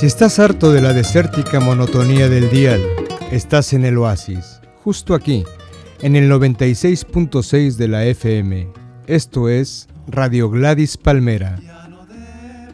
[0.00, 2.80] Si estás harto de la desértica monotonía del dial,
[3.30, 5.44] estás en el oasis, justo aquí,
[6.00, 8.66] en el 96.6 de la FM.
[9.06, 11.58] Esto es Radio Gladys Palmera.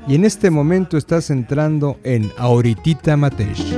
[0.07, 3.77] Y en este momento estás entrando en Auritita Matesh.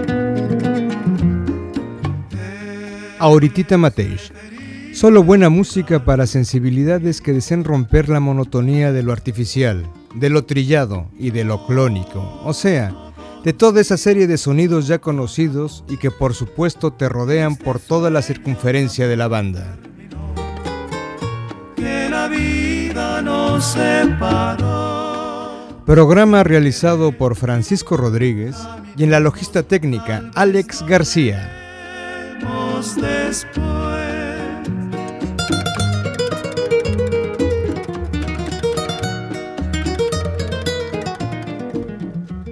[3.18, 4.30] Auritita Matesh.
[4.92, 10.44] Solo buena música para sensibilidades que deseen romper la monotonía de lo artificial, de lo
[10.44, 12.42] trillado y de lo clónico.
[12.44, 13.07] O sea,
[13.44, 17.80] de toda esa serie de sonidos ya conocidos y que por supuesto te rodean por
[17.80, 19.78] toda la circunferencia de la banda.
[25.86, 28.56] Programa realizado por Francisco Rodríguez
[28.96, 31.54] y en la logista técnica Alex García.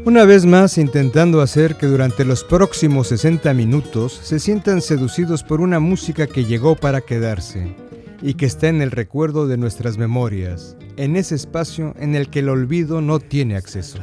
[0.06, 5.60] Una vez más intentando hacer que durante los próximos 60 minutos se sientan seducidos por
[5.60, 7.74] una música que llegó para quedarse
[8.22, 12.38] y que está en el recuerdo de nuestras memorias, en ese espacio en el que
[12.38, 13.98] el olvido no tiene acceso.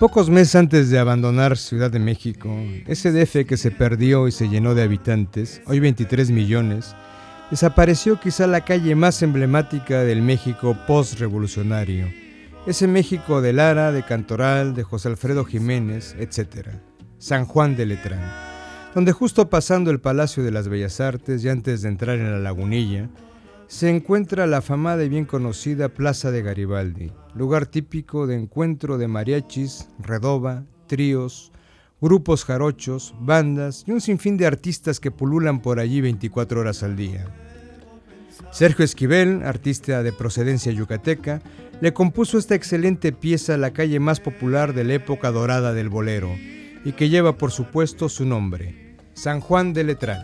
[0.00, 4.48] Pocos meses antes de abandonar Ciudad de México, ese DF que se perdió y se
[4.48, 6.96] llenó de habitantes, hoy 23 millones,
[7.52, 12.06] desapareció quizá la calle más emblemática del México postrevolucionario,
[12.66, 16.68] ese México de Lara, de Cantoral, de José Alfredo Jiménez, etc.
[17.18, 18.22] San Juan de Letrán,
[18.94, 22.38] donde justo pasando el Palacio de las Bellas Artes y antes de entrar en la
[22.38, 23.10] lagunilla,
[23.66, 29.08] se encuentra la afamada y bien conocida Plaza de Garibaldi, lugar típico de encuentro de
[29.08, 31.52] mariachis, redoba, tríos,
[32.00, 36.96] grupos jarochos, bandas y un sinfín de artistas que pululan por allí 24 horas al
[36.96, 37.41] día.
[38.50, 41.40] Sergio Esquivel, artista de procedencia yucateca,
[41.80, 45.88] le compuso esta excelente pieza a la calle más popular de la época dorada del
[45.88, 46.30] bolero
[46.84, 50.22] y que lleva por supuesto su nombre, San Juan de Letrán.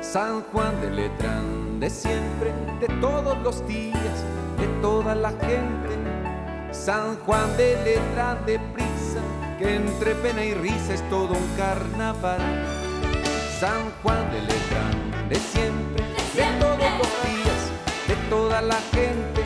[0.00, 4.24] San Juan de Letrán de siempre, de todos los días,
[4.84, 5.92] toda la gente.
[6.70, 9.22] San Juan de Letrán de prisa,
[9.58, 12.42] que entre pena y risa es todo un carnaval.
[13.58, 14.94] San Juan de Letrán
[15.30, 17.60] de siempre, de todos los días,
[18.08, 19.40] de toda la gente.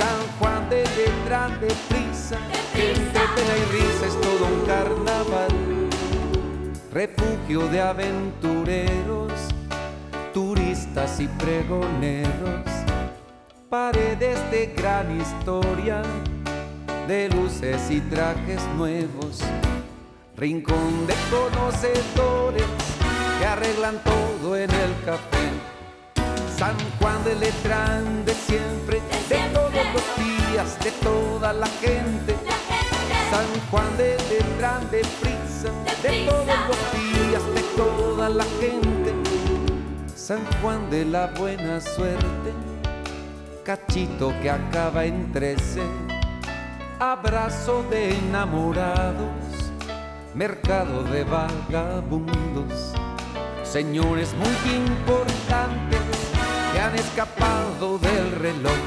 [0.00, 2.36] San Juan de Letrán de prisa,
[2.74, 5.52] que entre pena y risa es todo un carnaval.
[6.92, 9.32] Refugio de aventureros
[10.34, 12.73] turistas y pregoneros,
[13.74, 16.00] paredes de gran historia,
[17.08, 19.40] de luces y trajes nuevos,
[20.36, 22.68] rincón de conocedores
[23.36, 25.46] que arreglan todo en el café.
[26.56, 32.36] San Juan de Letrán de siempre, de, todos los días, de toda la gente.
[33.32, 35.70] San Juan de Letrán de prisa,
[36.00, 39.04] de todos los días, de toda la gente
[40.24, 42.50] San Juan de la buena suerte,
[43.64, 45.80] cachito que acaba en trece,
[47.00, 49.72] abrazo de enamorados,
[50.34, 52.92] mercado de vagabundos,
[53.62, 56.00] señores muy importantes
[56.72, 58.78] que han escapado del reloj.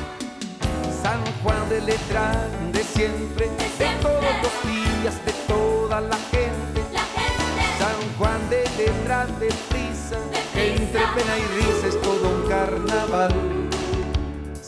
[1.02, 3.50] San Juan de Letrán de siempre,
[3.80, 5.37] de todos los días, de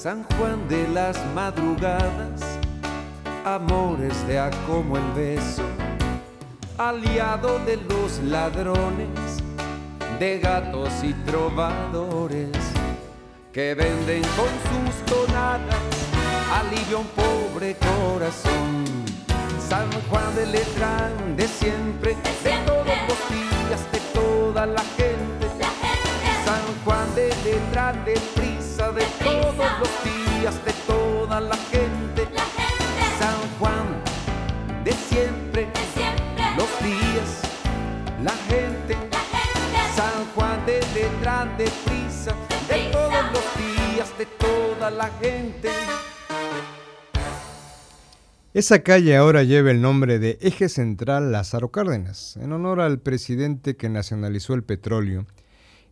[0.01, 2.39] San Juan de las madrugadas,
[3.43, 5.63] amores de a como el beso,
[6.77, 9.43] aliado de los ladrones,
[10.17, 12.55] de gatos y trovadores,
[13.51, 15.59] que venden con sus tonadas
[16.53, 18.85] alivio a un pobre corazón.
[19.67, 22.15] San Juan de Letrán de siempre,
[22.45, 25.19] de todos los días, de toda la gente.
[26.85, 28.15] Juan de detrás de
[28.93, 32.27] de todos los días, de toda la gente.
[33.19, 34.03] San Juan
[34.83, 35.67] de siempre,
[36.57, 37.41] los días,
[38.23, 38.95] la gente.
[39.95, 42.33] San Juan de detrás de prisa.
[42.67, 45.69] De todos los días, de toda la gente.
[48.55, 53.75] Esa calle ahora lleva el nombre de Eje Central Lázaro Cárdenas, en honor al presidente
[53.75, 55.27] que nacionalizó el petróleo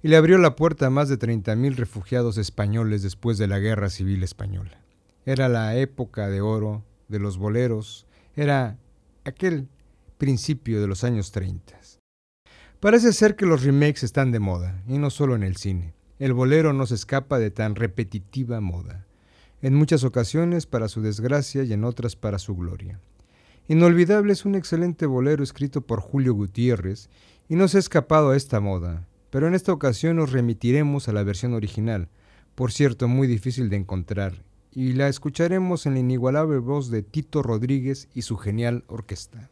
[0.04, 3.90] y le abrió la puerta a más de 30.000 refugiados españoles después de la Guerra
[3.90, 4.82] Civil Española.
[5.26, 8.08] Era la época de oro de los boleros
[8.38, 8.78] era
[9.26, 9.68] aquel
[10.20, 11.76] principio de los años 30.
[12.80, 15.96] Parece ser que los remakes están de moda, y no solo en el cine.
[16.20, 19.08] El bolero no se escapa de tan repetitiva moda,
[19.64, 23.00] en muchas ocasiones para su desgracia y en otras para su gloria.
[23.68, 27.10] Inolvidable es un excelente bolero escrito por Julio Gutiérrez
[27.50, 31.14] y no se ha escapado a esta moda, pero en esta ocasión nos remitiremos a
[31.14, 32.10] la versión original,
[32.56, 37.44] por cierto muy difícil de encontrar, y la escucharemos en la inigualable voz de Tito
[37.44, 39.52] Rodríguez y su genial orquesta.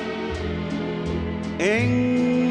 [1.61, 2.50] en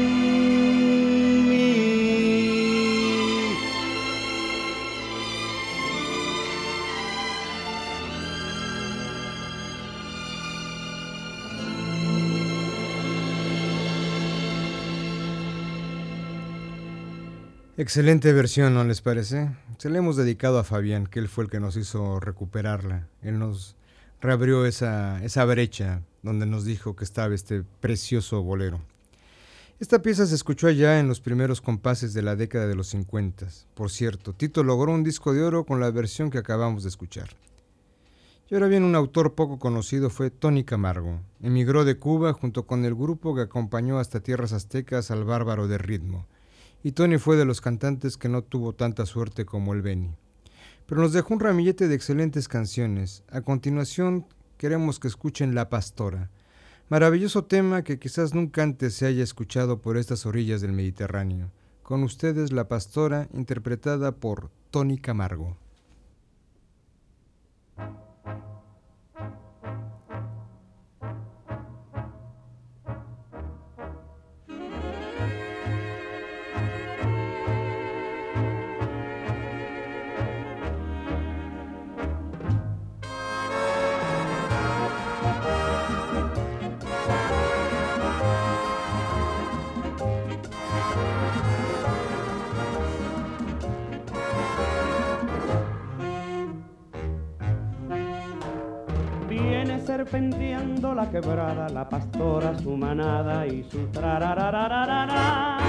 [17.81, 19.49] Excelente versión, ¿no les parece?
[19.79, 23.07] Se le hemos dedicado a Fabián, que él fue el que nos hizo recuperarla.
[23.23, 23.75] Él nos
[24.21, 28.81] reabrió esa, esa brecha donde nos dijo que estaba este precioso bolero.
[29.79, 33.47] Esta pieza se escuchó allá en los primeros compases de la década de los 50.
[33.73, 37.31] Por cierto, Tito logró un disco de oro con la versión que acabamos de escuchar.
[38.47, 41.19] Y ahora bien, un autor poco conocido fue Tony Camargo.
[41.41, 45.79] Emigró de Cuba junto con el grupo que acompañó hasta tierras aztecas al bárbaro de
[45.79, 46.27] ritmo
[46.83, 50.15] y Tony fue de los cantantes que no tuvo tanta suerte como el Benny.
[50.85, 53.23] Pero nos dejó un ramillete de excelentes canciones.
[53.29, 54.25] A continuación
[54.57, 56.29] queremos que escuchen La Pastora,
[56.89, 61.51] maravilloso tema que quizás nunca antes se haya escuchado por estas orillas del Mediterráneo.
[61.83, 65.60] Con ustedes La Pastora, interpretada por Tony Camargo.
[100.01, 105.59] Serpenteando la quebrada, la pastora su manada y su trararararara.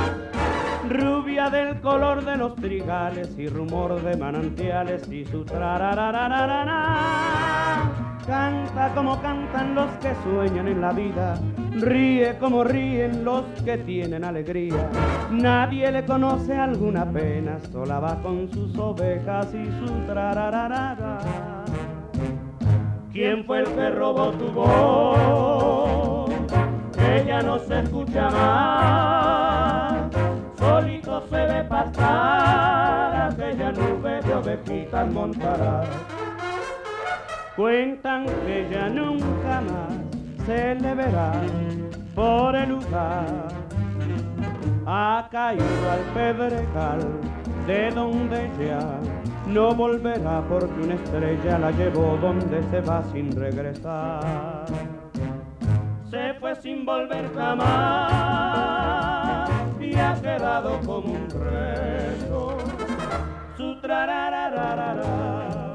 [0.88, 7.92] Rubia del color de los trigales y rumor de manantiales y su trararararara.
[8.26, 11.38] Canta como cantan los que sueñan en la vida,
[11.72, 14.88] ríe como ríen los que tienen alegría.
[15.30, 21.51] Nadie le conoce alguna pena, sola va con sus ovejas y su trarararara.
[23.12, 26.30] ¿Quién fue el que robó tu voz?
[26.98, 30.10] Ella no se escucha más,
[30.58, 35.82] solito se ve pasar aquella nube de ovejitas montará.
[37.54, 39.92] Cuentan que ya nunca más
[40.46, 41.32] se le verá
[42.14, 43.48] por el lugar.
[44.86, 47.00] Ha caído al pedregal
[47.66, 48.98] de donde ya
[49.52, 54.64] no volverá porque una estrella la llevó donde se va sin regresar.
[56.10, 58.30] Se fue sin volver jamás
[59.80, 62.56] y ha quedado como un reto.
[63.56, 65.72] Su trararararara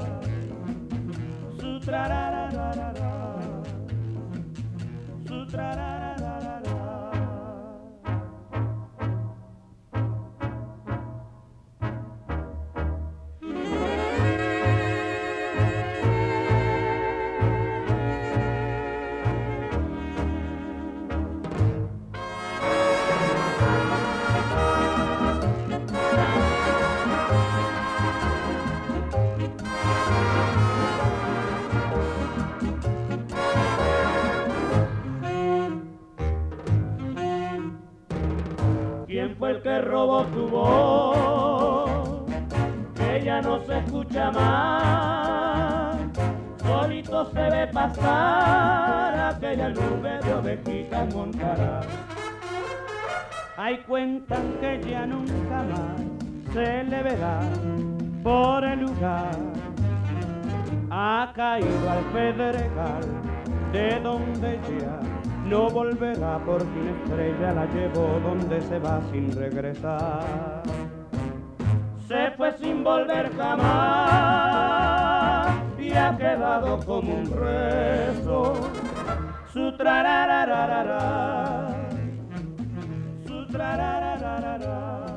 [39.56, 42.26] que robó tu voz,
[43.24, 45.96] ya no se escucha más,
[46.62, 51.80] solito se ve pasar aquella nube de ovejitas montará.
[53.56, 56.00] Hay cuentan que ya nunca más
[56.52, 57.40] se le verá
[58.22, 59.36] por el lugar,
[60.90, 63.02] ha caído al pedregal
[63.72, 65.17] de donde ya
[65.48, 70.62] no volverá porque una estrella la llevó donde se va sin regresar.
[72.06, 73.68] Se fue sin volver jamás
[75.78, 78.54] y ha quedado como un rezo.
[79.52, 81.68] Su trararararara,
[83.26, 85.08] su su.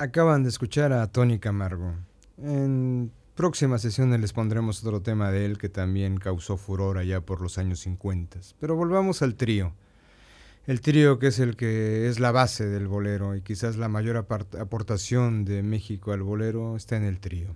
[0.00, 1.92] Acaban de escuchar a Tony Camargo.
[2.38, 7.42] En próximas sesiones les pondremos otro tema de él que también causó furor allá por
[7.42, 8.38] los años 50.
[8.58, 9.74] Pero volvamos al trío.
[10.66, 14.16] El trío que es el que es la base del bolero y quizás la mayor
[14.16, 17.54] aportación de México al bolero está en el trío.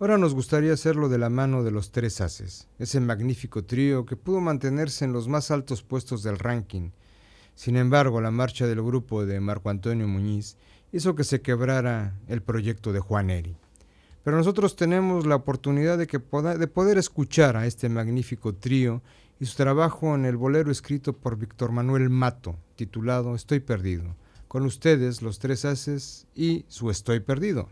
[0.00, 4.16] Ahora nos gustaría hacerlo de la mano de los tres haces, ese magnífico trío que
[4.16, 6.90] pudo mantenerse en los más altos puestos del ranking.
[7.56, 10.58] Sin embargo, la marcha del grupo de Marco Antonio Muñiz
[10.92, 13.56] hizo que se quebrara el proyecto de Juan Eri.
[14.22, 19.02] Pero nosotros tenemos la oportunidad de, que de poder escuchar a este magnífico trío
[19.40, 24.16] y su trabajo en el bolero escrito por Víctor Manuel Mato, titulado Estoy perdido.
[24.48, 27.68] Con ustedes, los tres haces y su Estoy perdido.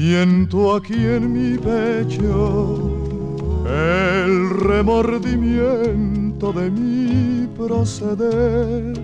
[0.00, 2.90] Siento aquí en mi pecho
[3.66, 8.98] el remordimiento de mi proceder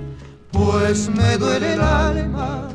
[0.50, 2.71] pues me duele el alma,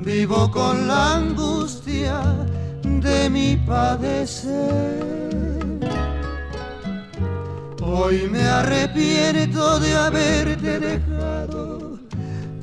[0.00, 2.22] vivo con la angustia
[2.84, 5.02] de mi padecer.
[7.82, 11.98] Hoy me arrepiento de haberte dejado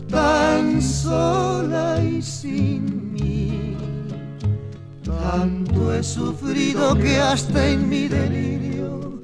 [0.09, 3.02] tan sola y sin.
[5.23, 9.21] Tanto he sufrido que hasta en mi delirio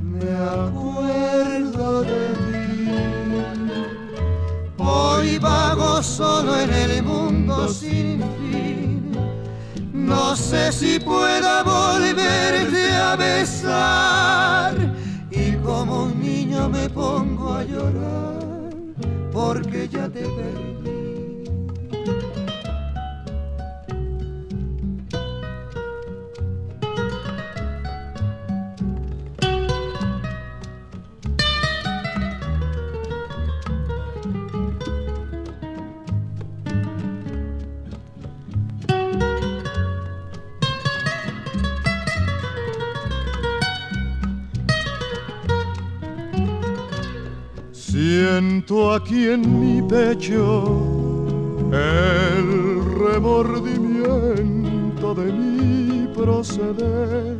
[0.00, 2.48] me acuerdo de ti.
[5.38, 9.12] vago solo en el mundo sin fin.
[9.92, 14.74] No sé si pueda volverte a besar
[15.30, 18.40] y como un niño me pongo a llorar
[19.32, 20.97] porque ya te perdí.
[48.38, 50.62] Siento aquí en mi pecho
[51.72, 52.46] el
[53.00, 57.36] remordimiento de mi proceder.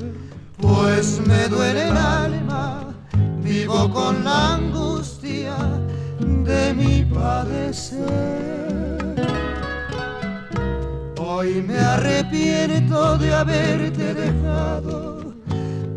[0.60, 2.92] Pues me duele el alma,
[3.44, 5.54] vivo con la angustia
[6.18, 8.02] de mi padecer.
[11.16, 15.32] Hoy me arrepiento de haberte dejado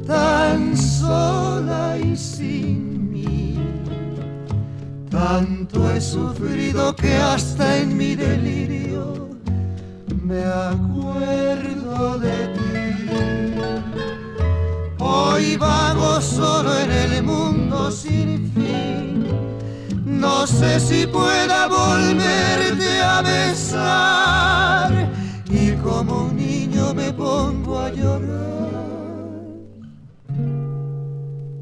[0.05, 2.90] tan sola y sin
[5.11, 9.29] tanto he sufrido que hasta en mi delirio
[10.23, 12.61] me acuerdo de ti.
[14.99, 19.27] Hoy vago solo en el mundo sin fin.
[20.05, 24.91] No sé si pueda volverte a besar.
[25.49, 28.31] Y como un niño me pongo a llorar.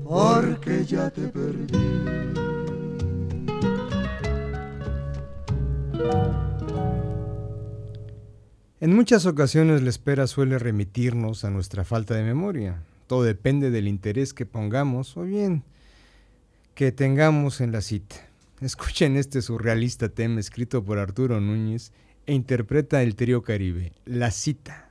[0.03, 2.38] Porque ya te perdí.
[8.81, 12.81] En muchas ocasiones la espera suele remitirnos a nuestra falta de memoria.
[13.07, 15.63] Todo depende del interés que pongamos o bien
[16.75, 18.15] que tengamos en la cita.
[18.61, 21.91] Escuchen este surrealista tema escrito por Arturo Núñez
[22.25, 24.88] e interpreta el trío Caribe, La cita.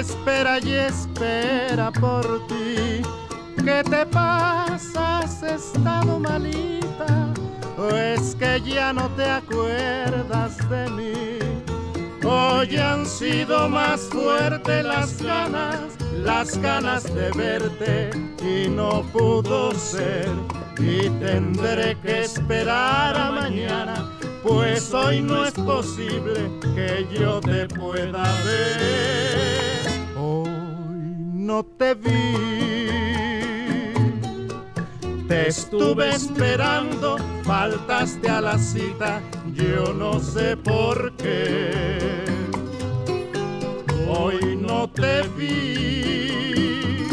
[0.00, 3.02] Espera y espera por ti.
[3.62, 5.18] ¿Qué te pasa?
[5.18, 7.28] ¿Has estado malita?
[7.76, 11.38] ¿O es que ya no te acuerdas de mí?
[12.24, 15.80] Hoy han sido más fuertes las ganas,
[16.14, 18.10] las ganas de verte
[18.42, 20.28] y no pudo ser.
[20.78, 24.10] Y tendré que esperar a mañana,
[24.42, 29.59] pues hoy no es posible que yo te pueda ver
[31.50, 32.36] no te vi.
[35.26, 39.20] Te estuve esperando, faltaste a la cita,
[39.52, 41.68] yo no sé por qué.
[44.08, 47.08] Hoy no te vi.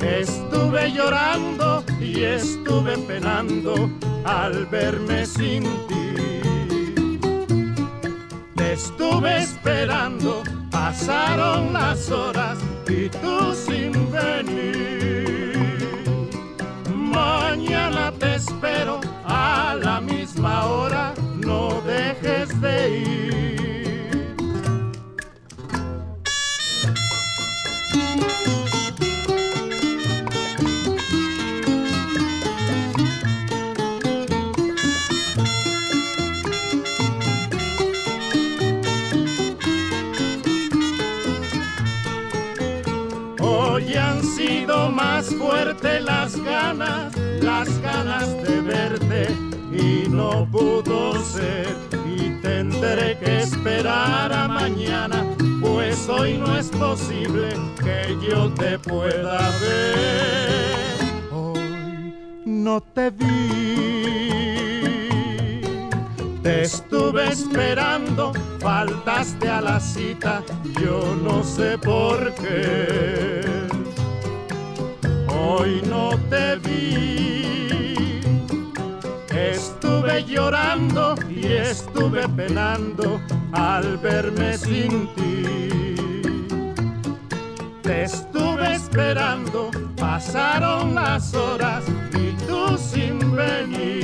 [0.00, 3.90] Estuve llorando y estuve penando
[4.24, 6.06] al verme sin ti.
[8.54, 12.58] Te estuve esperando, pasaron las horas
[12.88, 15.54] y tú sin venir.
[16.92, 21.14] Mañana te espero a la misma hora,
[45.38, 49.28] fuerte las ganas, las ganas de verte
[49.72, 55.24] y no pudo ser y tendré que esperar a mañana,
[55.60, 57.48] pues hoy no es posible
[57.82, 60.98] que yo te pueda ver.
[61.32, 63.24] Hoy no te vi,
[66.42, 70.42] te estuve esperando, faltaste a la cita,
[70.80, 73.63] yo no sé por qué
[75.44, 78.20] hoy no te vi.
[79.30, 83.20] Estuve llorando y estuve penando
[83.52, 85.94] al verme sin ti.
[87.82, 94.00] Te estuve esperando, pasaron las horas y tú sin venir.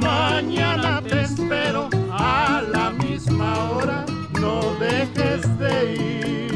[0.00, 4.06] Mañana te espero a la misma hora,
[4.40, 6.53] no dejes de ir.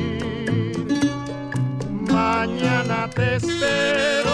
[2.39, 4.31] Mañana te espero.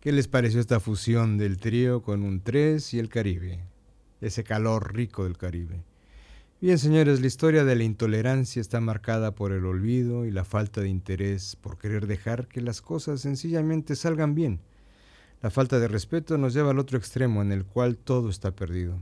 [0.00, 3.58] ¿Qué les pareció esta fusión del trío con un tres y el Caribe?
[4.20, 5.82] Ese calor rico del Caribe.
[6.60, 10.80] Bien, señores, la historia de la intolerancia está marcada por el olvido y la falta
[10.80, 14.60] de interés por querer dejar que las cosas sencillamente salgan bien.
[15.42, 19.00] La falta de respeto nos lleva al otro extremo en el cual todo está perdido.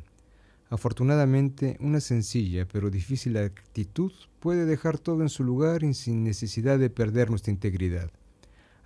[0.72, 6.78] Afortunadamente, una sencilla pero difícil actitud puede dejar todo en su lugar y sin necesidad
[6.78, 8.10] de perder nuestra integridad.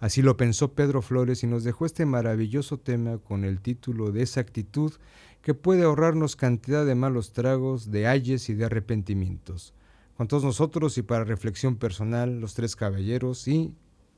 [0.01, 4.23] Así lo pensó Pedro Flores y nos dejó este maravilloso tema con el título de
[4.23, 4.95] esa actitud
[5.43, 9.73] que puede ahorrarnos cantidad de malos tragos, de ayes y de arrepentimientos.
[10.17, 13.73] Con todos nosotros y para reflexión personal, los tres caballeros y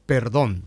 [0.06, 0.64] perdón.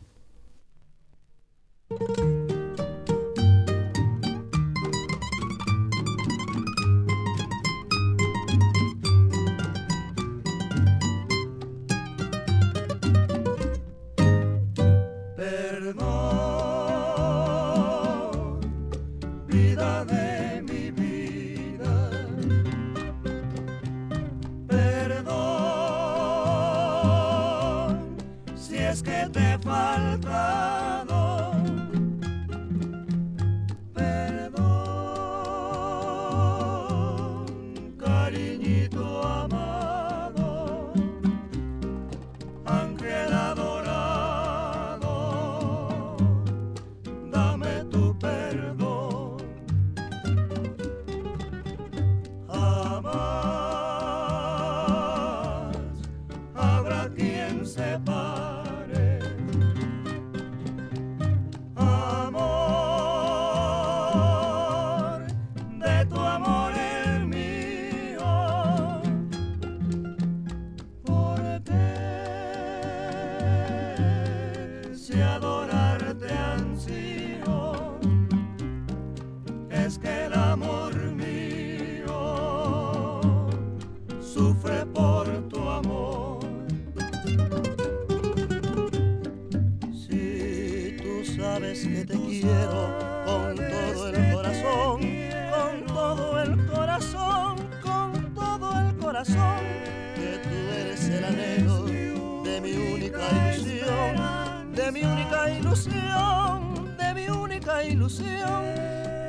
[107.83, 108.63] ilusión.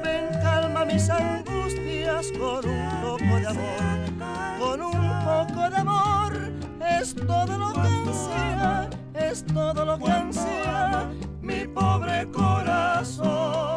[0.04, 3.82] Ven, calma mis angustias con un poco de amor.
[4.58, 6.32] Con un poco de amor
[6.98, 13.71] es todo lo que ansía, es todo lo que ansía mi pobre corazón.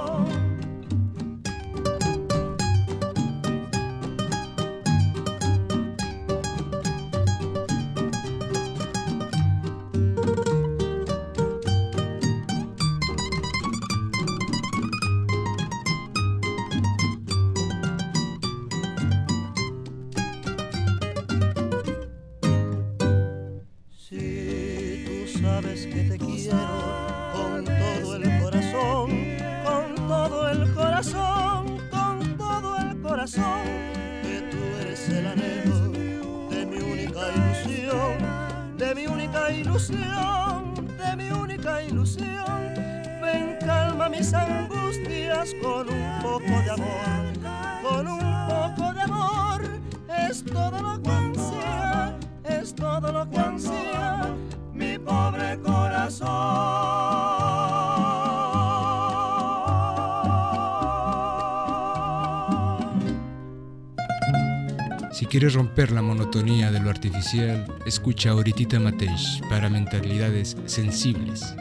[65.37, 71.53] Quieres romper la monotonía de lo artificial, escucha a Oritita Mateix para mentalidades sensibles.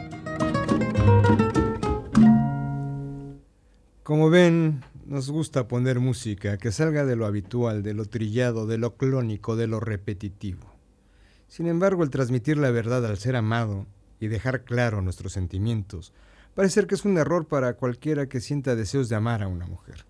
[4.01, 8.77] Como ven, nos gusta poner música que salga de lo habitual, de lo trillado, de
[8.77, 10.71] lo clónico, de lo repetitivo.
[11.49, 13.87] Sin embargo, el transmitir la verdad al ser amado
[14.21, 16.13] y dejar claro nuestros sentimientos
[16.53, 20.05] parece que es un error para cualquiera que sienta deseos de amar a una mujer.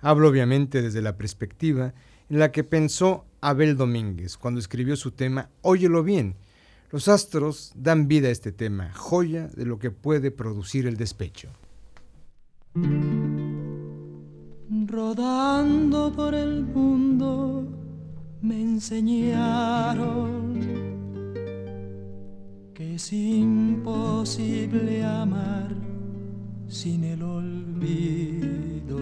[0.00, 1.92] Hablo obviamente desde la perspectiva
[2.30, 6.34] en la que pensó Abel Domínguez cuando escribió su tema Óyelo bien.
[6.90, 11.48] Los astros dan vida a este tema, joya de lo que puede producir el despecho.
[14.86, 17.66] Rodando por el mundo
[18.40, 20.52] me enseñaron
[22.94, 25.74] Es imposible amar
[26.68, 28.92] sin el olvido.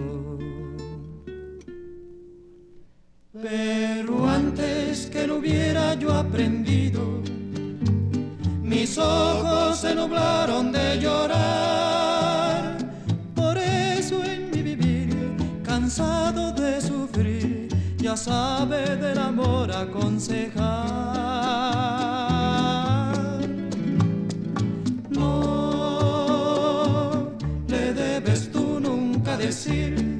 [3.33, 7.21] Pero antes que lo hubiera yo aprendido,
[8.61, 12.77] mis ojos se nublaron de llorar.
[13.33, 20.67] Por eso en mi vivir, cansado de sufrir, ya sabe del amor aconsejar.
[25.09, 26.51] No
[27.69, 30.10] le debes tú nunca decir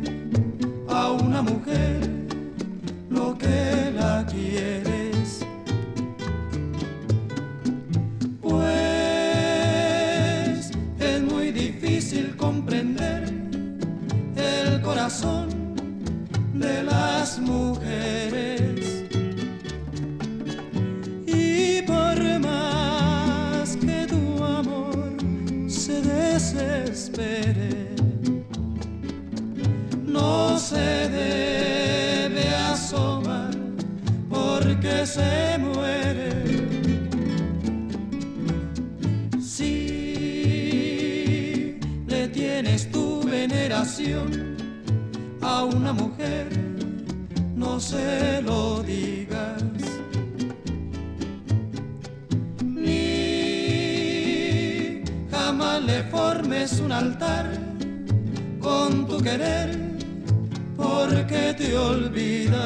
[16.53, 19.03] de las mujeres.
[21.27, 25.17] Y por más que tu amor
[25.67, 27.89] se desespere,
[30.05, 33.51] no se debe asomar
[34.29, 36.31] porque se muere.
[39.41, 39.77] Si
[42.07, 44.50] le tienes tu veneración
[45.51, 46.47] a una mujer,
[47.55, 49.63] no se lo digas.
[52.63, 53.01] Ni
[55.31, 57.47] jamás le formes un altar
[58.59, 59.69] con tu querer,
[60.77, 62.65] porque te olvida.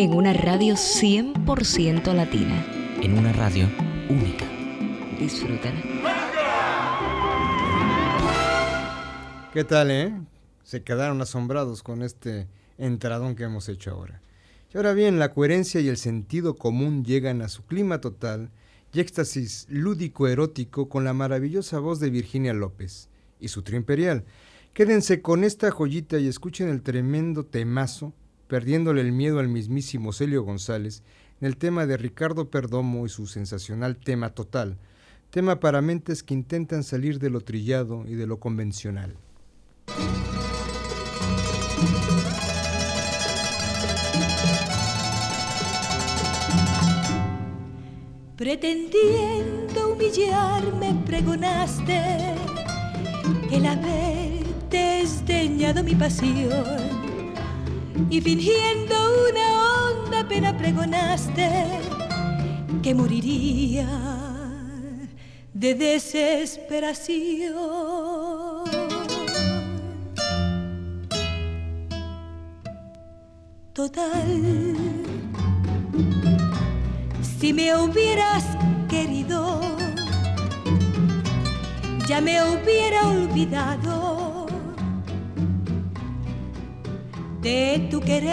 [0.00, 2.64] En una radio 100% latina.
[3.02, 3.68] en una radio
[4.08, 4.46] única.
[5.18, 5.78] Disfrútala.
[9.52, 10.18] ¿Qué tal, eh?
[10.62, 14.22] Se quedaron asombrados con este entradón que hemos hecho ahora.
[14.72, 18.48] Y ahora bien, la coherencia y el sentido común llegan a su clima total
[18.94, 24.24] y éxtasis lúdico erótico con la maravillosa voz de Virginia López y su trío imperial.
[24.72, 28.14] Quédense con esta joyita y escuchen el tremendo temazo,
[28.50, 31.04] perdiéndole el miedo al mismísimo Celio González,
[31.40, 34.76] en el tema de Ricardo Perdomo y su sensacional tema total,
[35.30, 39.16] tema para mentes que intentan salir de lo trillado y de lo convencional.
[48.36, 52.34] Pretendiendo humillarme pregonaste
[53.52, 56.89] el haber desdeñado mi pasión
[58.08, 58.94] y fingiendo
[59.28, 61.66] una honda pena pregonaste
[62.82, 63.88] que moriría
[65.52, 68.64] de desesperación.
[73.72, 74.76] Total,
[77.38, 78.44] si me hubieras
[78.88, 79.60] querido,
[82.06, 84.09] ya me hubiera olvidado
[87.40, 88.30] de tu querer.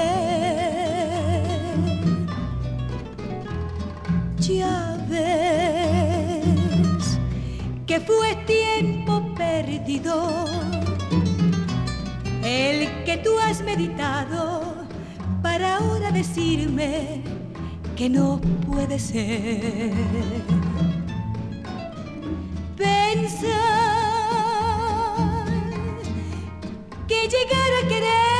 [4.39, 6.38] Ya ves
[7.86, 10.46] que fue tiempo perdido
[12.43, 14.88] el que tú has meditado
[15.41, 17.22] para ahora decirme
[17.96, 19.91] que no puede ser.
[22.78, 23.48] Pensar
[27.08, 28.37] que llegar a quererte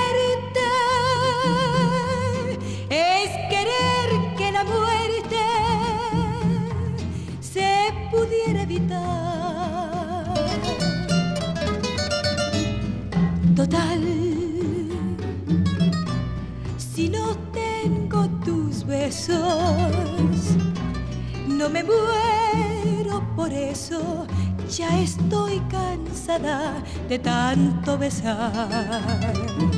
[21.48, 24.26] No me muero por eso,
[24.70, 29.77] ya estoy cansada de tanto besar.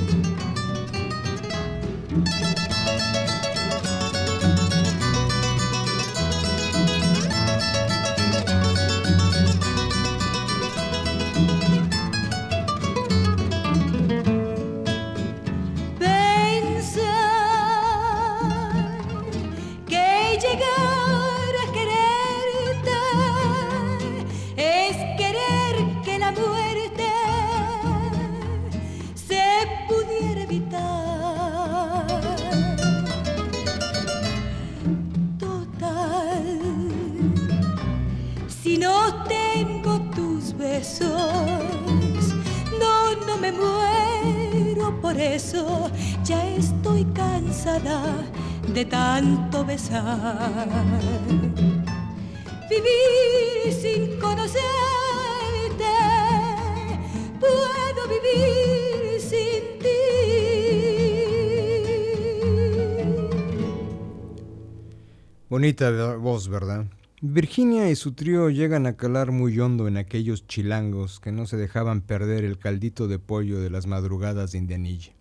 [65.60, 66.86] Bonita voz, ¿verdad?
[67.20, 71.58] Virginia y su trío llegan a calar muy hondo en aquellos chilangos que no se
[71.58, 75.12] dejaban perder el caldito de pollo de las madrugadas de Indianilla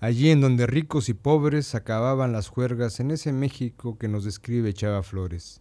[0.00, 4.72] allí en donde ricos y pobres acababan las juergas en ese México que nos describe
[4.72, 5.60] Chava Flores,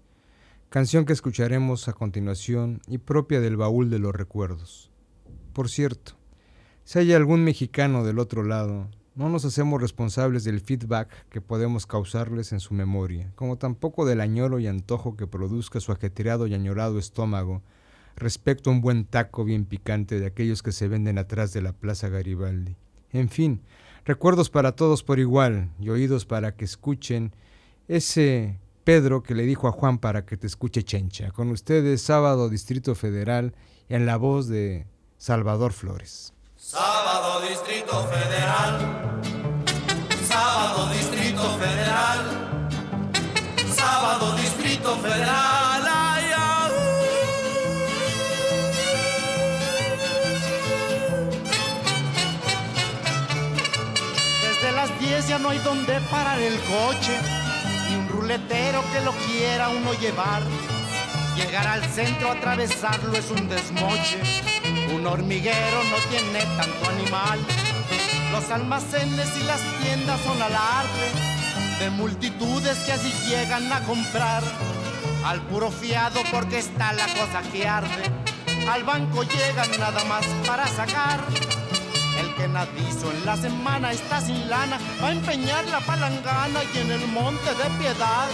[0.69, 4.89] canción que escucharemos a continuación y propia del baúl de los recuerdos.
[5.51, 6.13] Por cierto,
[6.85, 11.85] si hay algún mexicano del otro lado, no nos hacemos responsables del feedback que podemos
[11.85, 16.53] causarles en su memoria, como tampoco del añoro y antojo que produzca su ajetreado y
[16.53, 17.61] añorado estómago
[18.15, 21.73] respecto a un buen taco bien picante de aquellos que se venden atrás de la
[21.73, 22.77] Plaza Garibaldi.
[23.11, 23.61] En fin,
[24.07, 27.35] Recuerdos para todos por igual y oídos para que escuchen
[27.89, 31.31] ese Pedro que le dijo a Juan para que te escuche Chencha.
[31.31, 33.53] Con ustedes, Sábado Distrito Federal,
[33.89, 36.33] en la voz de Salvador Flores.
[36.69, 39.21] Sábado Distrito Federal.
[40.27, 42.69] Sábado Distrito Federal.
[43.73, 45.67] Sábado Distrito Federal.
[55.27, 57.17] ya no hay donde parar el coche,
[57.89, 60.43] ni un ruletero que lo quiera uno llevar.
[61.35, 64.56] Llegar al centro, atravesarlo es un desmoche.
[64.93, 67.39] Un hormiguero no tiene tanto animal.
[68.31, 71.11] Los almacenes y las tiendas son alarde
[71.79, 74.43] de multitudes que así llegan a comprar.
[75.25, 78.03] Al puro fiado porque está la cosa que arde.
[78.69, 81.21] Al banco llegan nada más para sacar
[82.19, 86.77] el que nadizo en la semana está sin lana, va a empeñar la palangana y
[86.79, 88.27] en el monte de piedad.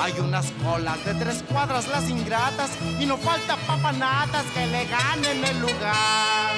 [0.00, 5.44] Hay unas colas de tres cuadras las ingratas y no falta papanatas que le ganen
[5.44, 6.52] el lugar.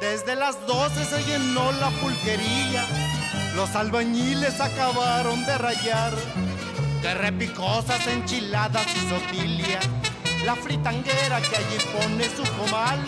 [0.00, 2.84] Desde las doce se llenó la pulquería,
[3.54, 6.12] los albañiles acabaron de rayar.
[7.00, 9.78] Que repicosas enchiladas y sotilia,
[10.44, 12.98] la fritanguera que allí pone su comal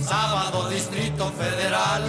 [0.00, 2.02] Sábado Distrito Federal.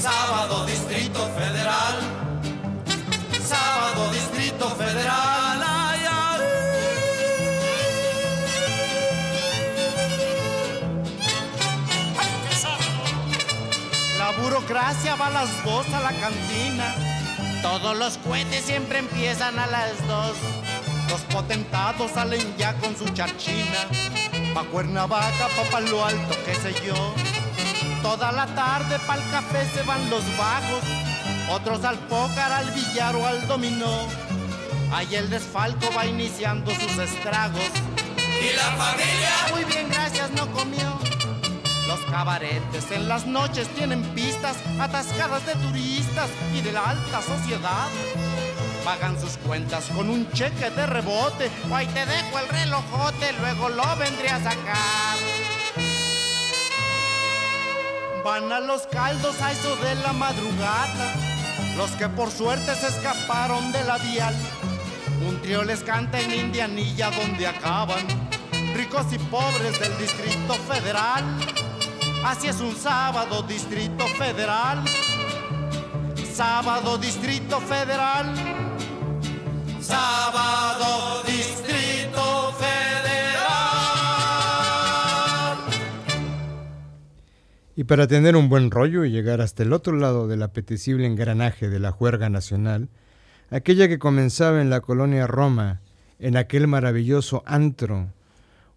[0.00, 1.94] Sábado Distrito Federal.
[3.42, 5.57] Sábado Distrito Federal.
[14.48, 16.94] Burocracia va a las dos a la cantina.
[17.60, 20.36] Todos los cohetes siempre empiezan a las dos.
[21.10, 23.88] Los potentados salen ya con su charchina
[24.54, 27.14] Pa' Cuernavaca, pa' Palo Alto, qué sé yo.
[28.02, 30.82] Toda la tarde pa'l café se van los bajos,
[31.50, 34.06] otros al pócar, al billar o al dominó.
[34.92, 37.70] Ahí el desfalco va iniciando sus estragos.
[38.16, 39.30] ¿Y la familia?
[39.52, 40.98] Muy bien, gracias, no comió.
[41.88, 47.88] Los cabaretes en las noches tienen pistas atascadas de turistas y de la alta sociedad
[48.84, 51.50] pagan sus cuentas con un cheque de rebote.
[51.70, 55.16] O ahí te dejo el relojote, luego lo vendré a sacar.
[58.24, 61.14] Van a los caldos a eso de la madrugada,
[61.76, 64.34] los que por suerte se escaparon de la vial.
[65.26, 68.06] Un trío les canta en Indianilla donde acaban,
[68.74, 71.24] ricos y pobres del Distrito Federal.
[72.24, 74.84] Así es un sábado, Distrito Federal.
[76.32, 78.34] Sábado, Distrito Federal
[79.88, 82.78] sábado Distrito Federal.
[87.74, 91.70] Y para tener un buen rollo y llegar hasta el otro lado del apetecible engranaje
[91.70, 92.90] de la juerga nacional,
[93.50, 95.80] aquella que comenzaba en la colonia Roma,
[96.18, 98.12] en aquel maravilloso antro,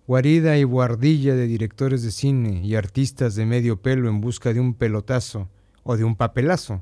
[0.07, 4.59] guarida y guardilla de directores de cine y artistas de medio pelo en busca de
[4.59, 5.49] un pelotazo
[5.83, 6.81] o de un papelazo.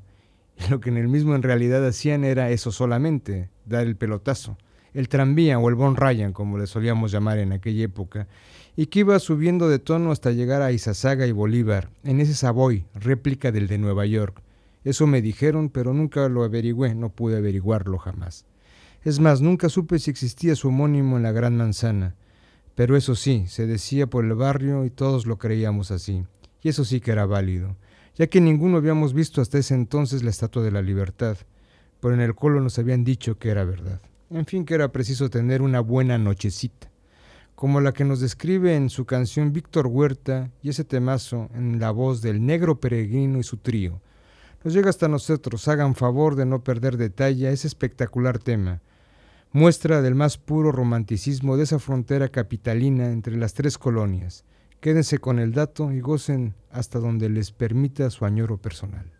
[0.70, 4.58] Lo que en el mismo en realidad hacían era eso solamente, dar el pelotazo,
[4.94, 8.28] el tranvía o el Bon Ryan, como le solíamos llamar en aquella época,
[8.76, 12.86] y que iba subiendo de tono hasta llegar a Izazaga y Bolívar, en ese Savoy,
[12.94, 14.42] réplica del de Nueva York.
[14.84, 18.46] Eso me dijeron, pero nunca lo averigüé, no pude averiguarlo jamás.
[19.04, 22.16] Es más, nunca supe si existía su homónimo en la Gran Manzana.
[22.80, 26.24] Pero eso sí, se decía por el barrio y todos lo creíamos así.
[26.62, 27.76] Y eso sí que era válido,
[28.16, 31.36] ya que ninguno habíamos visto hasta ese entonces la Estatua de la Libertad,
[32.00, 34.00] pero en el colo nos habían dicho que era verdad.
[34.30, 36.90] En fin, que era preciso tener una buena nochecita,
[37.54, 41.92] como la que nos describe en su canción Víctor Huerta y ese temazo en la
[41.92, 44.00] voz del negro peregrino y su trío.
[44.64, 48.80] Nos llega hasta nosotros, hagan favor de no perder detalle a ese espectacular tema,
[49.52, 54.46] muestra del más puro romanticismo de esa frontera capitalina entre las tres colonias.
[54.80, 59.19] Quédense con el dato y gocen hasta donde les permita su añoro personal.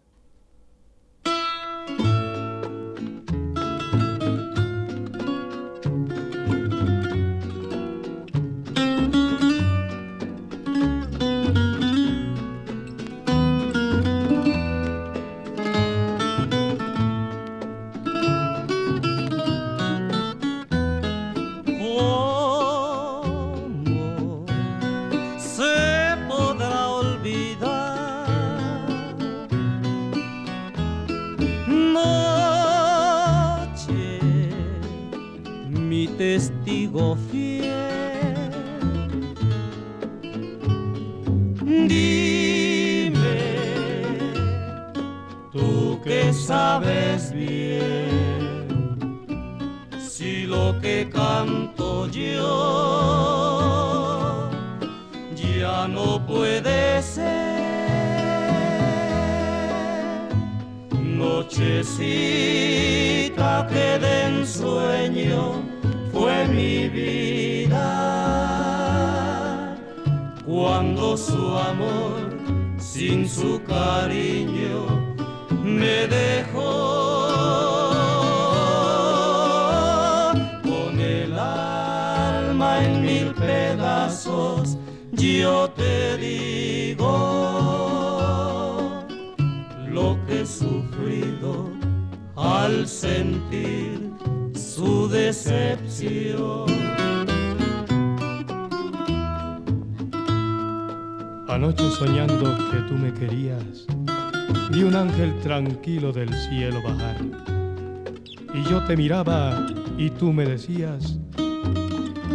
[109.98, 111.18] Y tú me decías,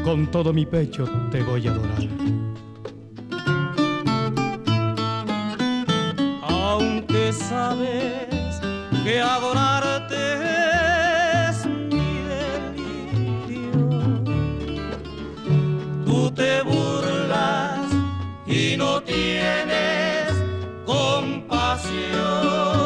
[0.02, 2.02] con todo mi pecho te voy a adorar.
[6.42, 8.60] Aunque sabes
[9.04, 10.16] que adorarte
[11.48, 12.24] es mi
[12.66, 14.24] delirio,
[16.04, 17.88] tú te burlas
[18.48, 20.42] y no tienes
[20.84, 22.83] compasión.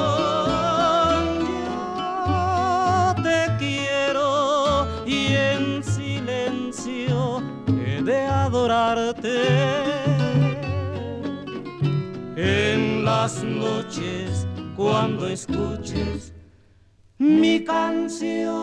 [12.36, 16.32] En las noches cuando escuches
[17.18, 18.58] mi canción.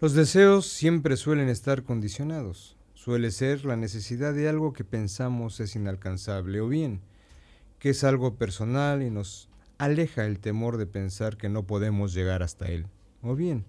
[0.00, 2.76] Los deseos siempre suelen estar condicionados.
[2.94, 7.00] Suele ser la necesidad de algo que pensamos es inalcanzable o bien
[7.78, 12.42] que es algo personal y nos aleja el temor de pensar que no podemos llegar
[12.42, 12.86] hasta él.
[13.22, 13.64] O bien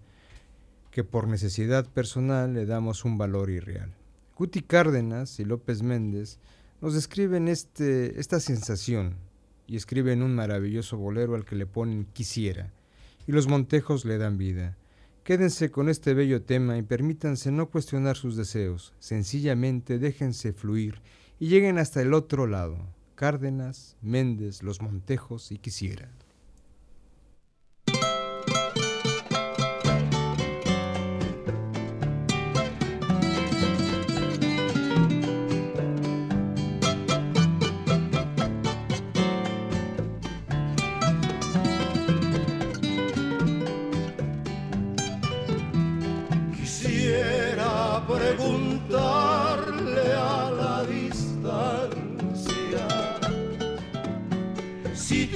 [0.97, 3.93] que por necesidad personal le damos un valor irreal.
[4.35, 6.39] Guti Cárdenas y López Méndez
[6.81, 9.13] nos describen este, esta sensación
[9.67, 12.73] y escriben un maravilloso bolero al que le ponen quisiera
[13.27, 14.75] y los Montejos le dan vida.
[15.23, 21.03] Quédense con este bello tema y permítanse no cuestionar sus deseos, sencillamente déjense fluir
[21.37, 22.79] y lleguen hasta el otro lado.
[23.13, 26.09] Cárdenas, Méndez, Los Montejos y Quisiera.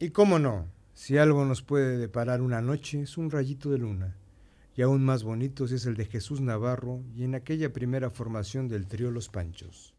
[0.02, 4.16] Y cómo no, si algo nos puede deparar una noche es un rayito de luna.
[4.74, 8.66] Y aún más bonito si es el de Jesús Navarro y en aquella primera formación
[8.66, 9.94] del trío Los Panchos.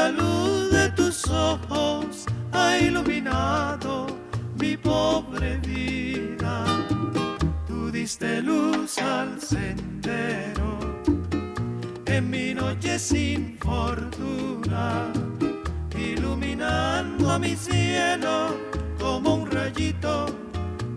[0.00, 4.06] La luz de tus ojos ha iluminado
[4.58, 6.54] mi pobre vida.
[7.68, 10.70] Tú diste luz al sendero
[12.06, 14.86] en mi noche sin fortuna,
[16.10, 18.36] iluminando mi cielo
[18.98, 20.14] como un rayito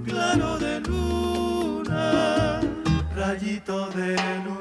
[0.07, 2.61] claro de luna,
[3.15, 4.52] rayito de luna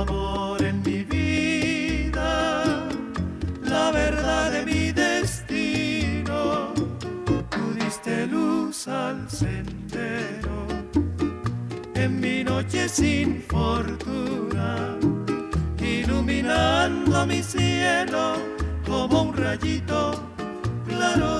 [0.00, 2.88] amor en mi vida,
[3.62, 6.72] la verdad de mi destino,
[7.50, 10.66] tú diste luz al sendero,
[11.94, 14.96] en mi noche sin fortuna
[15.80, 18.34] iluminando mi cielo
[18.86, 20.12] como un rayito
[20.86, 21.39] claro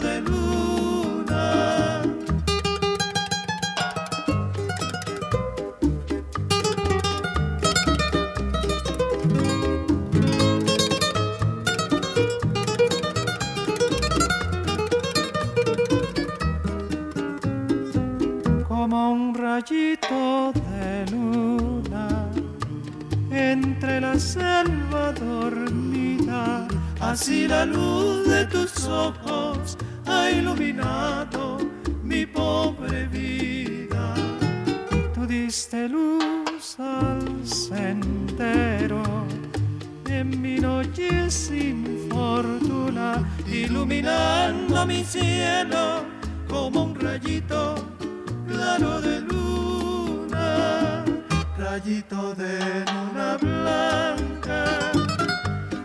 [19.21, 22.09] un rayito de luna
[23.31, 26.67] entre la selva dormida,
[27.01, 31.59] así la luz de tus ojos ha iluminado
[32.03, 34.15] mi pobre vida.
[35.15, 39.03] Tú diste luz al sendero
[40.07, 46.05] en mi noche sin fortuna, iluminando mi cielo
[46.49, 47.90] como un rayito
[48.61, 51.03] claro de luna
[51.57, 52.59] rayito de
[52.93, 54.65] luna blanca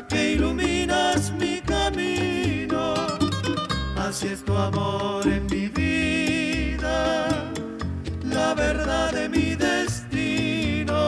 [0.10, 2.84] que iluminas mi camino.
[4.06, 6.98] Así es tu amor en mi vida,
[8.24, 11.02] la verdad de mi destino.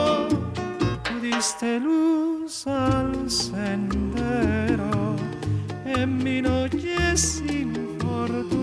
[1.20, 5.16] Diste luz al sendero
[5.84, 7.68] en mi noche sin
[8.00, 8.57] fortuna,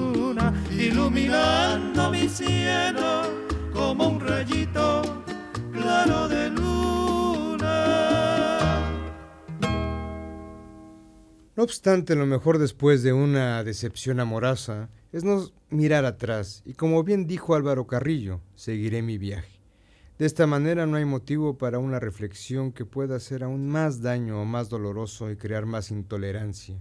[0.87, 3.23] iluminando mi cielo
[3.73, 5.01] como un rayito
[5.71, 7.65] claro de luna.
[11.55, 17.03] No obstante, lo mejor después de una decepción amorosa es no mirar atrás y como
[17.03, 19.61] bien dijo Álvaro Carrillo, seguiré mi viaje.
[20.19, 24.41] De esta manera no hay motivo para una reflexión que pueda hacer aún más daño
[24.41, 26.79] o más doloroso y crear más intolerancia,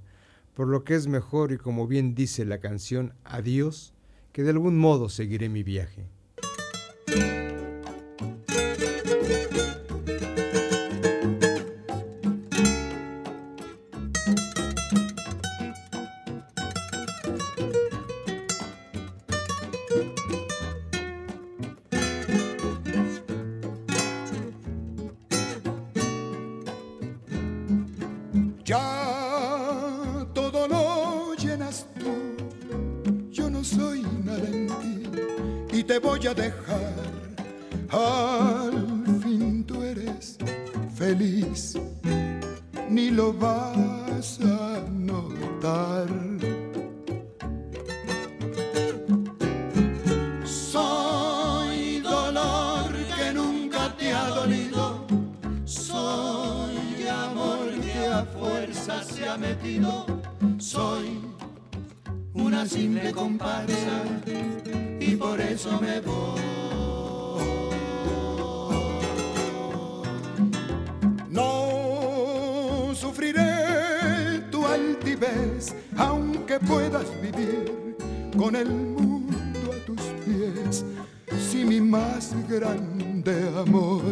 [0.54, 3.93] por lo que es mejor y como bien dice la canción, adiós,
[4.34, 6.08] que de algún modo seguiré mi viaje.
[35.86, 36.94] te voy a dejar.
[37.90, 40.38] Al fin tú eres
[40.96, 41.78] feliz,
[42.88, 46.08] ni lo vas a notar.
[50.44, 55.06] Soy dolor que nunca te ha dolido,
[55.64, 60.06] soy amor que a fuerza se ha metido,
[60.58, 61.20] soy
[62.32, 64.02] una simple comparsa
[71.30, 77.96] no sufriré tu altivez, aunque puedas vivir
[78.36, 80.84] con el mundo a tus pies,
[81.38, 84.02] si mi más grande amor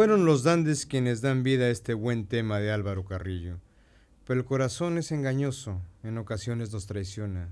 [0.00, 3.58] Fueron los dandes quienes dan vida a este buen tema de Álvaro Carrillo.
[4.26, 7.50] Pero el corazón es engañoso, en ocasiones nos traiciona.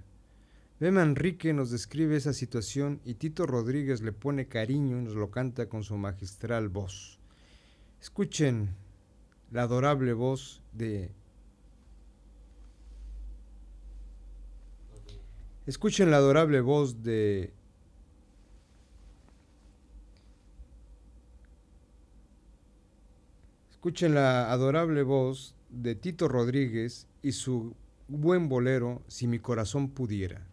[0.81, 5.31] Bema Enrique nos describe esa situación y Tito Rodríguez le pone cariño y nos lo
[5.31, 7.19] canta con su magistral voz.
[8.01, 8.71] Escuchen
[9.51, 11.11] la adorable voz de...
[15.67, 17.53] Escuchen la adorable voz de
[23.89, 27.75] Escuchen la adorable voz de Tito Rodríguez y su
[28.07, 30.47] buen bolero Si mi corazón pudiera.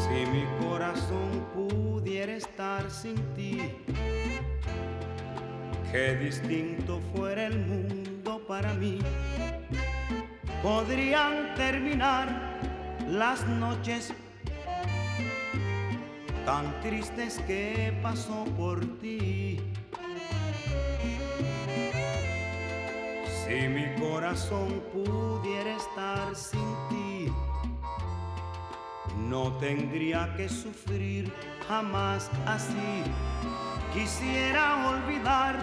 [0.00, 3.58] Si mi corazón pudiera estar sin ti,
[5.92, 7.93] qué distinto fuera el mundo
[8.46, 8.98] para mí.
[10.62, 12.28] Podrían terminar
[13.08, 14.12] las noches
[16.44, 19.60] tan tristes que pasó por ti.
[23.44, 27.32] Si mi corazón pudiera estar sin ti,
[29.28, 31.32] no tendría que sufrir
[31.68, 33.02] jamás así.
[33.92, 35.58] Quisiera olvidar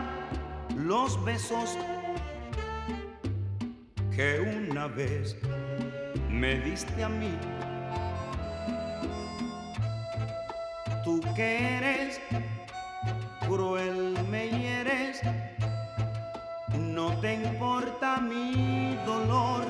[0.76, 1.78] los besos
[4.16, 5.38] que una vez
[6.30, 7.38] me diste a mí.
[11.03, 12.22] Tú que eres
[13.47, 15.22] cruel me hieres,
[16.78, 19.66] no te importa mi dolor.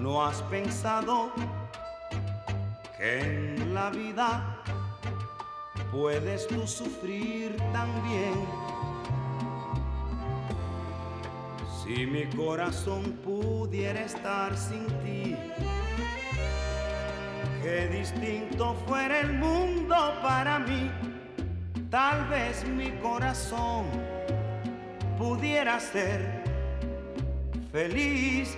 [0.00, 1.32] No has pensado
[2.96, 4.62] que en la vida
[5.92, 8.71] puedes tú sufrir también
[11.94, 15.36] Si mi corazón pudiera estar sin ti,
[17.62, 20.90] Qué distinto fuera el mundo para mí,
[21.90, 23.84] tal vez mi corazón
[25.18, 26.42] pudiera ser
[27.70, 28.56] feliz.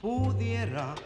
[0.00, 0.96] Pudiera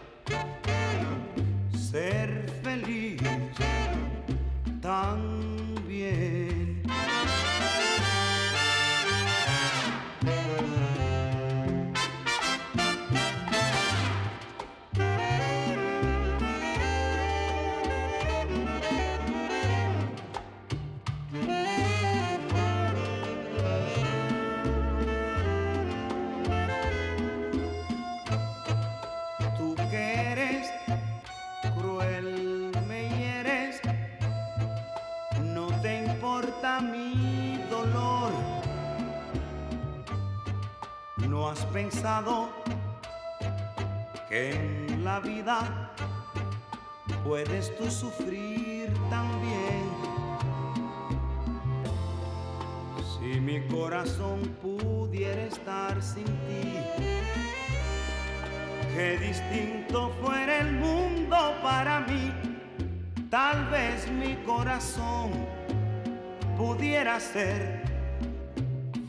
[67.32, 67.82] ser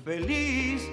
[0.05, 0.84] feliz.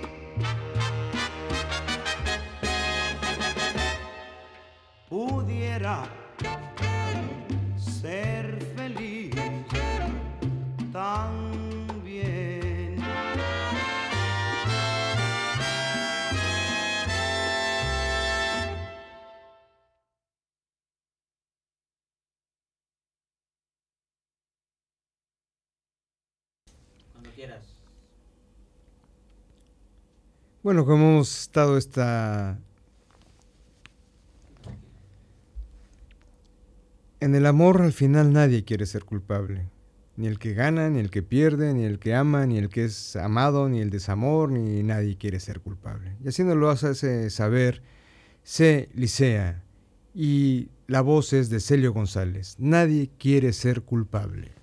[5.09, 6.05] Pudiera
[30.69, 32.59] Bueno, como hemos estado esta...
[37.21, 39.71] En el amor al final nadie quiere ser culpable.
[40.17, 42.85] Ni el que gana, ni el que pierde, ni el que ama, ni el que
[42.85, 46.19] es amado, ni el desamor, ni nadie quiere ser culpable.
[46.23, 47.81] Y así nos lo hace saber
[48.43, 48.91] C.
[48.93, 49.65] Licea.
[50.15, 52.57] Y la voz es de Celio González.
[52.59, 54.58] Nadie quiere ser culpable.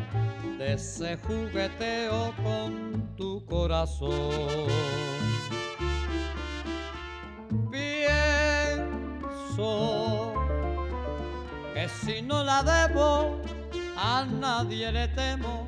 [0.57, 4.69] de ese jugueteo con tu corazón.
[7.69, 8.85] Pienso
[11.73, 13.41] que si no la debo,
[13.97, 15.67] a nadie le temo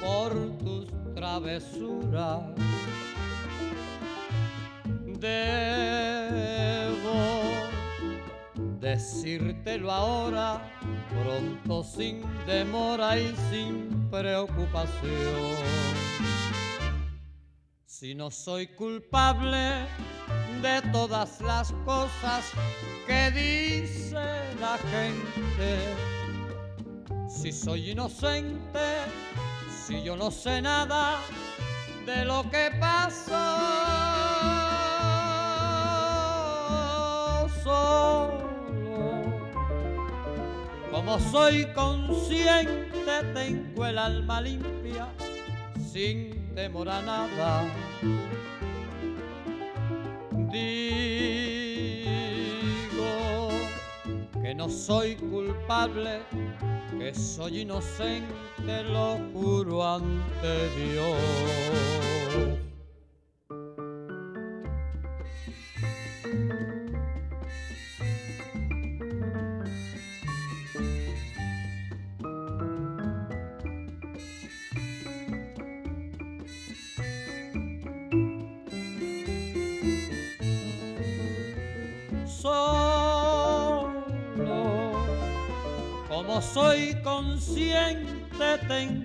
[0.00, 0.32] por
[0.64, 2.40] tus travesuras.
[5.20, 6.00] Debo
[8.80, 10.62] decírtelo ahora,
[11.10, 15.56] pronto sin demora y sin preocupación.
[17.84, 19.84] Si no soy culpable
[20.62, 22.50] de todas las cosas
[23.06, 24.14] que dice
[24.58, 25.76] la gente,
[27.28, 28.99] si soy inocente,
[29.90, 31.18] si yo no sé nada
[32.06, 33.32] de lo que pasó
[37.64, 39.24] solo.
[40.92, 45.08] Como soy consciente, tengo el alma limpia,
[45.92, 47.64] sin temor a nada.
[50.52, 51.10] Digo
[54.40, 56.20] que no soy culpable,
[57.00, 62.69] que soy inocente, lo juro ante Dios.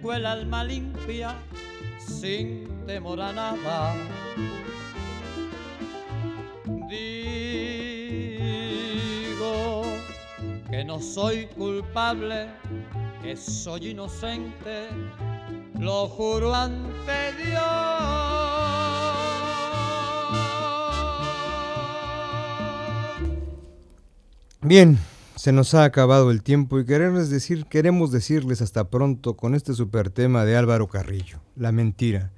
[0.05, 1.33] Tengo el alma limpia,
[1.97, 3.95] sin temor a nada.
[6.87, 7.41] Digo
[10.69, 12.49] que no soy culpable,
[13.23, 14.89] que soy inocente,
[15.79, 17.63] lo juro ante Dios.
[24.61, 24.99] Bien,
[25.45, 29.75] se nos ha acabado el tiempo y queremos, decir, queremos decirles hasta pronto con este
[29.75, 32.31] super tema de Álvaro Carrillo, La Mentira,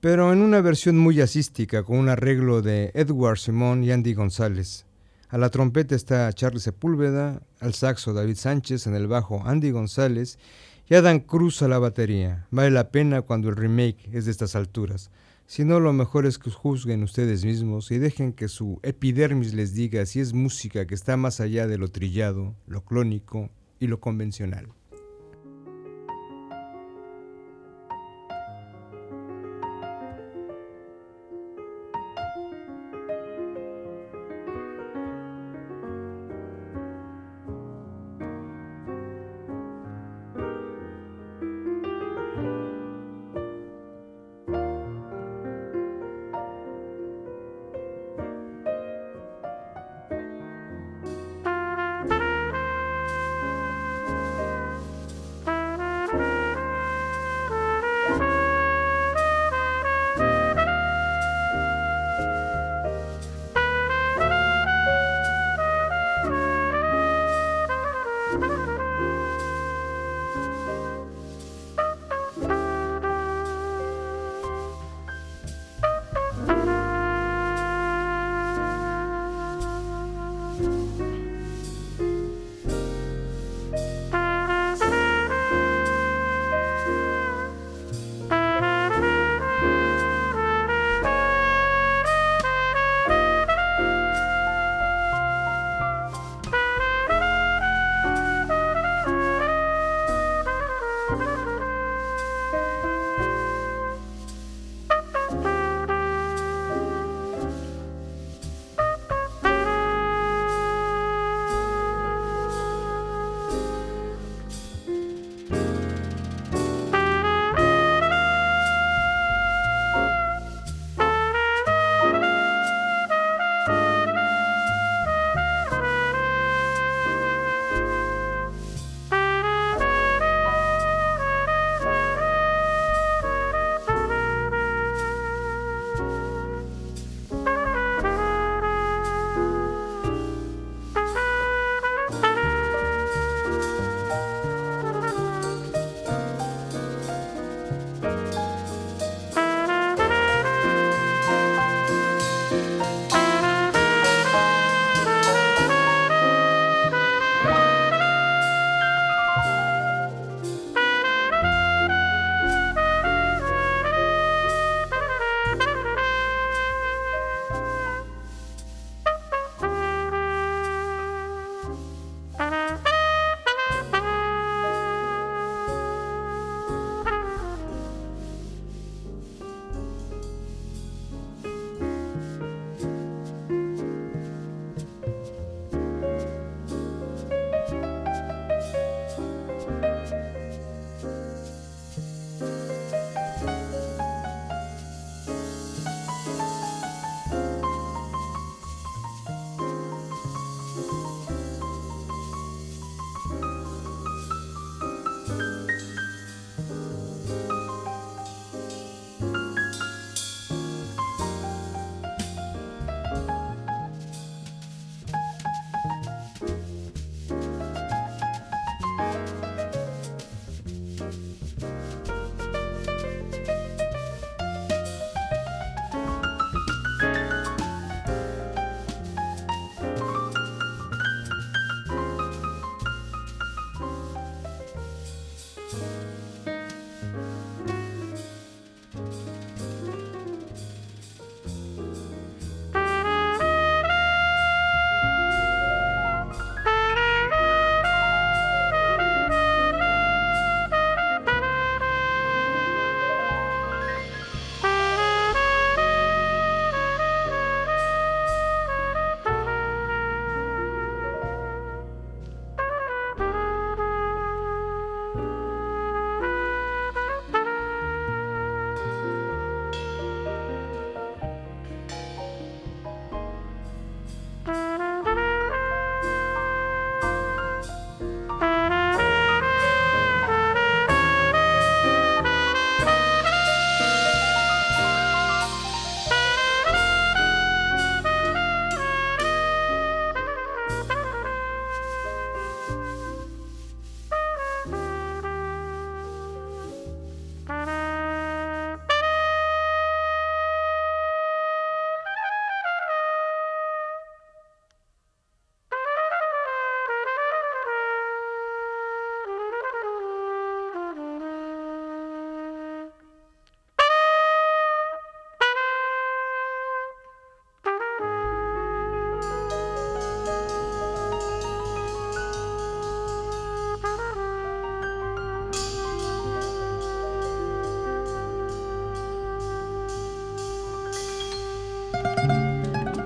[0.00, 4.86] pero en una versión muy jazzística con un arreglo de Edward Simón y Andy González.
[5.28, 10.40] A la trompeta está Charles Sepúlveda, al saxo David Sánchez, en el bajo Andy González
[10.88, 12.48] y Adam Cruz a la batería.
[12.50, 15.12] Vale la pena cuando el remake es de estas alturas.
[15.52, 19.74] Si no, lo mejor es que juzguen ustedes mismos y dejen que su epidermis les
[19.74, 24.00] diga si es música que está más allá de lo trillado, lo clónico y lo
[24.00, 24.68] convencional.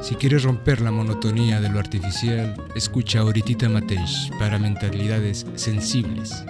[0.07, 6.45] Si quieres romper la monotonía de lo artificial, escucha Oritita Mateix para mentalidades sensibles.